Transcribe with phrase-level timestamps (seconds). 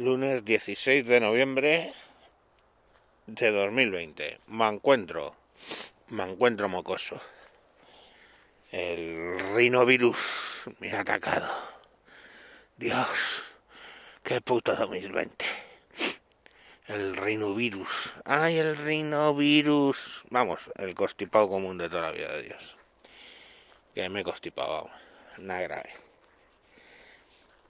[0.00, 1.92] lunes 16 de noviembre
[3.26, 4.40] de 2020.
[4.46, 5.36] Me encuentro,
[6.08, 7.20] me encuentro mocoso.
[8.72, 11.52] El rinovirus me ha atacado.
[12.78, 13.42] Dios,
[14.22, 15.44] qué puto 2020.
[16.86, 18.14] El rinovirus.
[18.24, 20.24] Ay, el rinovirus.
[20.30, 22.76] Vamos, el constipado común de toda la vida de Dios.
[23.94, 24.92] Que me he constipado, vamos.
[25.36, 26.09] Nada grave.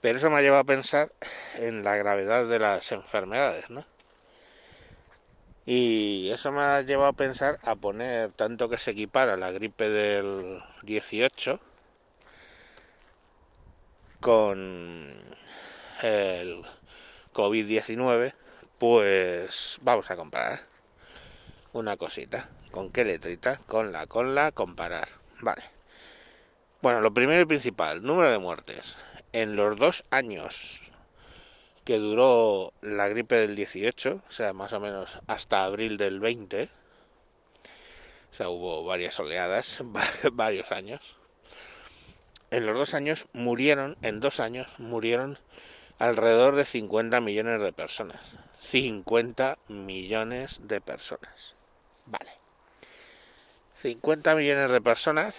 [0.01, 1.11] Pero eso me ha llevado a pensar
[1.55, 3.85] en la gravedad de las enfermedades, ¿no?
[5.65, 9.89] Y eso me ha llevado a pensar a poner tanto que se equipara la gripe
[9.89, 11.59] del 18
[14.19, 15.13] con
[16.01, 16.63] el
[17.33, 18.33] COVID-19,
[18.79, 20.61] pues vamos a comparar
[21.73, 22.49] una cosita.
[22.71, 23.57] ¿Con qué letrita?
[23.67, 25.09] Con la, con la, comparar.
[25.41, 25.63] Vale.
[26.81, 28.95] Bueno, lo primero y principal, número de muertes
[29.33, 30.81] en los dos años
[31.85, 36.69] que duró la gripe del 18, o sea, más o menos hasta abril del 20,
[38.31, 39.83] o sea, hubo varias oleadas,
[40.33, 41.17] varios años.
[42.49, 45.39] En los dos años murieron, en dos años murieron
[45.99, 48.21] alrededor de 50 millones de personas.
[48.59, 51.55] 50 millones de personas.
[52.05, 52.31] Vale.
[53.75, 55.35] 50 millones de personas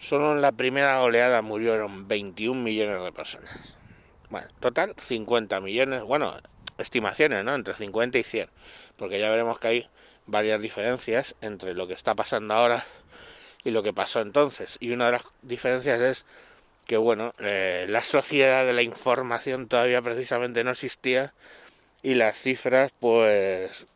[0.00, 3.74] Solo en la primera oleada murieron 21 millones de personas.
[4.30, 6.34] Bueno, total 50 millones, bueno,
[6.78, 7.54] estimaciones, ¿no?
[7.54, 8.48] Entre 50 y 100,
[8.96, 9.90] porque ya veremos que hay
[10.26, 12.86] varias diferencias entre lo que está pasando ahora
[13.62, 14.78] y lo que pasó entonces.
[14.80, 16.24] Y una de las diferencias es
[16.86, 21.34] que, bueno, eh, la sociedad de la información todavía precisamente no existía
[22.02, 23.86] y las cifras, pues,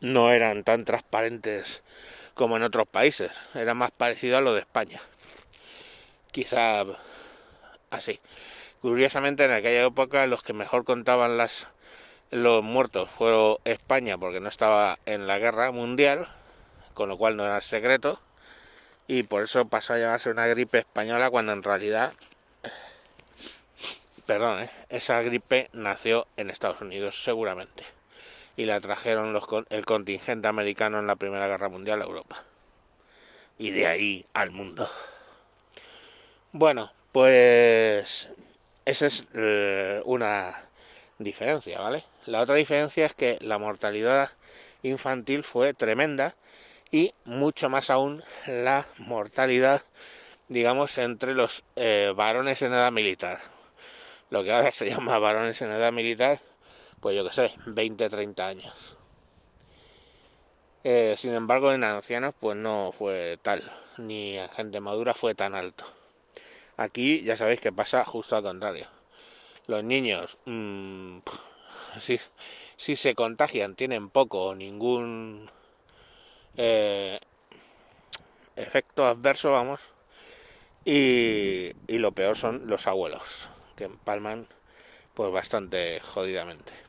[0.00, 1.82] no eran tan transparentes
[2.38, 3.32] como en otros países.
[3.52, 5.02] Era más parecido a lo de España.
[6.30, 6.84] Quizá
[7.90, 8.20] así.
[8.80, 11.66] Curiosamente, en aquella época los que mejor contaban las
[12.30, 16.28] los muertos fueron España porque no estaba en la guerra mundial,
[16.94, 18.20] con lo cual no era secreto,
[19.06, 22.12] y por eso pasó a llamarse una gripe española cuando en realidad,
[24.26, 24.70] perdón, ¿eh?
[24.90, 27.97] esa gripe nació en Estados Unidos seguramente
[28.58, 32.42] y la trajeron los, el contingente americano en la Primera Guerra Mundial a Europa.
[33.56, 34.90] Y de ahí al mundo.
[36.50, 38.28] Bueno, pues
[38.84, 40.56] esa es eh, una
[41.20, 42.02] diferencia, ¿vale?
[42.26, 44.32] La otra diferencia es que la mortalidad
[44.82, 46.34] infantil fue tremenda
[46.90, 49.82] y mucho más aún la mortalidad,
[50.48, 53.38] digamos, entre los eh, varones en edad militar.
[54.30, 56.40] Lo que ahora se llama varones en edad militar
[57.00, 58.74] pues yo que sé, 20, 30 años.
[60.84, 63.62] Eh, sin embargo, en ancianos pues no fue tal,
[63.98, 65.84] ni en gente madura fue tan alto.
[66.76, 68.86] Aquí ya sabéis que pasa justo al contrario.
[69.66, 71.18] Los niños, mmm,
[71.98, 72.18] si,
[72.76, 75.50] si, se contagian, tienen poco o ningún
[76.56, 77.18] eh,
[78.56, 79.80] efecto adverso, vamos.
[80.84, 84.46] Y, y lo peor son los abuelos, que empalman
[85.14, 86.87] pues bastante jodidamente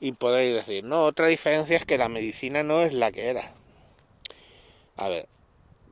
[0.00, 3.52] y podréis decir, no, otra diferencia es que la medicina no es la que era.
[4.96, 5.28] A ver,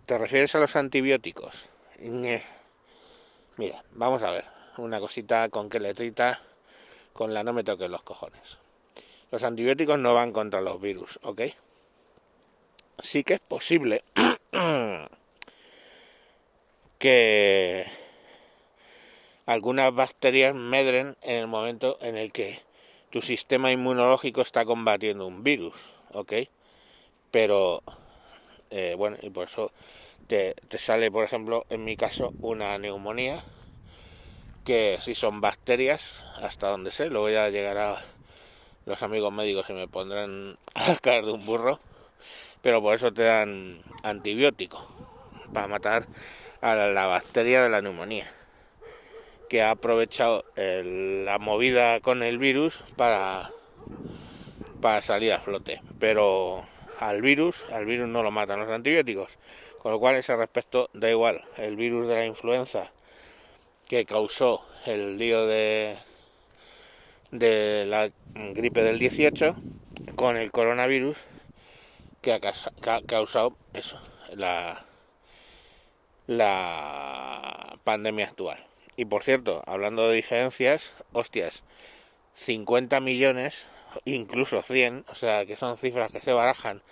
[0.06, 1.68] ¿te refieres a los antibióticos?
[3.56, 4.44] Mira, vamos a ver,
[4.76, 6.42] una cosita con qué letrita,
[7.12, 8.58] con la no me toques los cojones.
[9.30, 11.42] Los antibióticos no van contra los virus, ¿ok?
[12.98, 14.04] Sí que es posible
[16.98, 17.86] que
[19.46, 22.65] algunas bacterias medren en el momento en el que
[23.10, 25.74] tu sistema inmunológico está combatiendo un virus,
[26.12, 26.32] ¿ok?
[27.30, 27.82] Pero,
[28.70, 29.72] eh, bueno, y por eso
[30.26, 33.44] te, sale, por ejemplo, en mi caso, una neumonía,
[34.64, 36.02] que si son bacterias,
[36.36, 38.04] hasta donde sé, luego ya llegará
[38.84, 41.80] los amigos médicos y me pondrán a caer de un burro,
[42.62, 44.86] pero por eso te dan antibiótico,
[45.52, 46.08] para matar
[46.60, 48.30] a la bacteria de la neumonía
[49.48, 53.50] que ha aprovechado la movida con el virus para,
[54.80, 55.82] para salir a flote.
[55.98, 56.66] Pero
[56.98, 59.38] al virus, al virus no lo matan los antibióticos.
[59.78, 61.44] Con lo cual, ese respecto da igual.
[61.56, 62.92] El virus de la influenza
[63.88, 65.96] que causó el lío de,
[67.30, 69.54] de la gripe del 18
[70.16, 71.16] con el coronavirus
[72.20, 72.40] que ha,
[73.06, 74.00] causado eso,
[74.34, 74.84] la,
[76.26, 78.58] la pandemia actual.
[78.96, 81.62] Y por cierto, hablando de diferencias, hostias,
[82.34, 83.66] 50 millones,
[84.04, 86.82] incluso 100, o sea que son cifras que se barajan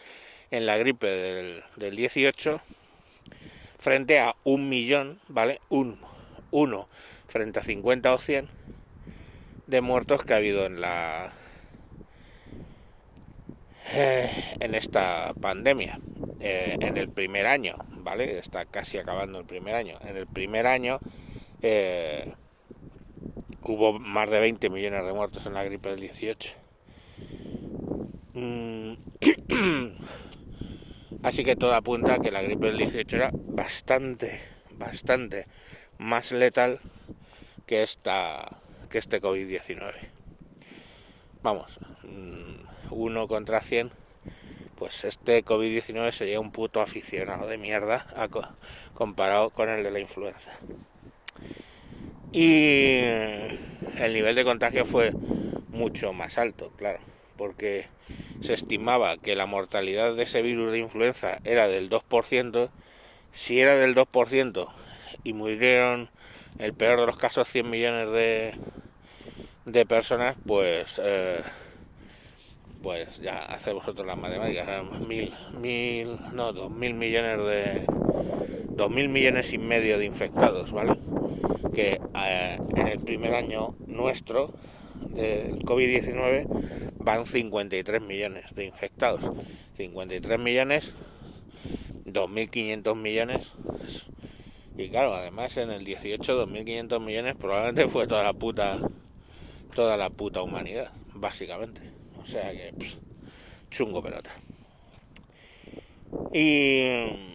[0.50, 2.60] en la gripe del, del 18,
[3.78, 5.60] frente a un millón, ¿vale?
[5.68, 5.98] Un,
[6.50, 6.88] uno
[7.26, 8.48] frente a 50 o 100
[9.66, 11.32] de muertos que ha habido en la
[13.92, 14.30] eh,
[14.60, 15.98] en esta pandemia
[16.40, 20.66] eh, en el primer año vale está casi acabando el primer año en el primer
[20.66, 21.00] año
[21.66, 22.34] eh,
[23.62, 26.55] hubo más de 20 millones de muertos en la gripe del 18
[28.34, 28.93] mm,
[31.22, 35.46] así que todo apunta a que la gripe del 18 era bastante bastante
[35.96, 36.81] más letal
[37.67, 38.60] que esta
[38.90, 39.93] que este COVID-19.
[41.43, 43.90] Vamos, mm, uno contra 100,
[44.76, 48.06] pues este COVID-19 sería un puto aficionado de mierda
[48.94, 50.52] comparado con el de la influenza.
[52.34, 52.98] Y
[53.98, 55.14] el nivel de contagio fue
[55.70, 56.98] mucho más alto, claro,
[57.36, 57.86] porque
[58.40, 62.70] se estimaba que la mortalidad de ese virus de influenza era del 2%,
[63.32, 64.72] si era del 2%
[65.22, 66.10] y murieron,
[66.58, 68.54] el peor de los casos, 100 millones de,
[69.64, 71.42] de personas, pues, eh,
[72.82, 74.66] pues ya hacemos vosotros las matemáticas,
[75.00, 77.86] mil, mil, no, dos mil millones de,
[78.76, 80.98] dos mil millones y medio de infectados, ¿vale?
[81.74, 84.50] Que eh, en el primer año nuestro
[85.14, 86.46] del COVID-19
[87.00, 89.20] van 53 millones de infectados.
[89.76, 90.92] 53 millones,
[92.06, 93.52] 2.500 millones
[94.76, 98.78] y claro, además en el 18, 2.500 millones probablemente fue toda la puta,
[99.72, 101.80] toda la puta humanidad, básicamente.
[102.20, 102.74] O sea que,
[103.70, 104.32] chungo pelota.
[106.32, 107.33] Y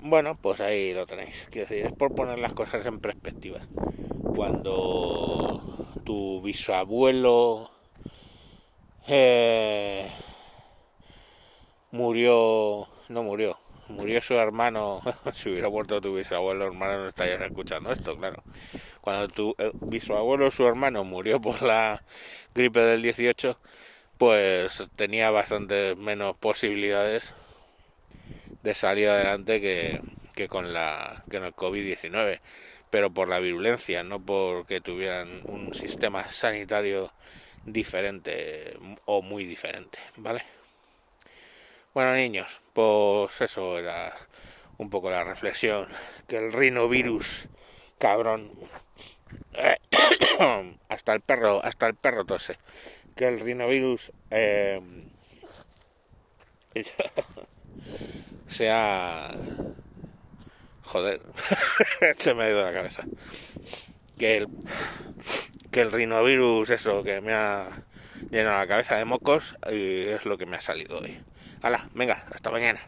[0.00, 1.48] bueno, pues ahí lo tenéis.
[1.50, 3.60] Quiero decir, es por poner las cosas en perspectiva.
[4.34, 5.62] Cuando
[6.04, 7.70] tu bisabuelo
[9.08, 10.06] eh,
[11.90, 13.58] murió, no murió,
[13.88, 15.00] murió su hermano,
[15.34, 18.42] si hubiera muerto tu bisabuelo hermano no estarías escuchando esto, claro.
[19.00, 22.04] Cuando tu eh, bisabuelo su hermano murió por la
[22.54, 23.60] gripe del 18,
[24.18, 27.34] pues tenía bastante menos posibilidades
[28.62, 30.00] de salir adelante que,
[30.34, 32.40] que con la que el COVID-19,
[32.90, 37.12] pero por la virulencia, no porque tuvieran un sistema sanitario
[37.64, 40.42] diferente o muy diferente, ¿vale?
[41.94, 44.14] Bueno, niños, pues eso era
[44.78, 45.88] un poco la reflexión.
[46.28, 47.48] Que el rinovirus,
[47.98, 48.52] cabrón.
[50.88, 52.58] hasta el perro, hasta el perro tose.
[53.16, 54.80] Que el rinovirus eh,
[58.48, 59.30] sea.
[60.82, 61.20] Joder,
[62.16, 63.04] se me ha ido la cabeza.
[64.18, 64.48] Que el,
[65.70, 67.68] que el rinovirus, eso, que me ha
[68.30, 71.20] llenado la cabeza de mocos, y es lo que me ha salido hoy.
[71.62, 72.80] Hala, venga, hasta mañana.